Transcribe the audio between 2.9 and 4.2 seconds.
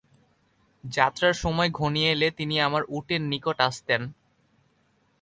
উটের নিকট আসতেন।